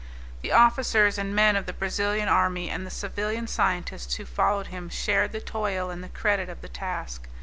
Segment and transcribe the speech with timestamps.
[0.41, 4.89] The officers and men of the Brazilian Army and the civilian scientists who followed him
[4.89, 7.27] shared the toil and the credit of the task.